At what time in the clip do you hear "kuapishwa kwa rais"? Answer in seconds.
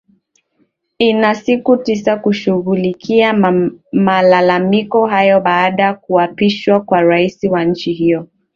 5.93-7.43